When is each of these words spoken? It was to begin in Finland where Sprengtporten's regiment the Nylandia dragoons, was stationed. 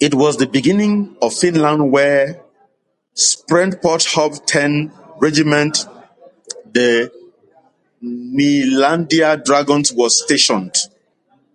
It 0.00 0.12
was 0.12 0.38
to 0.38 0.48
begin 0.48 0.80
in 0.80 1.16
Finland 1.30 1.92
where 1.92 2.42
Sprengtporten's 3.14 4.90
regiment 5.20 5.86
the 6.72 7.12
Nylandia 8.02 9.44
dragoons, 9.44 9.92
was 9.92 10.20
stationed. 10.24 10.74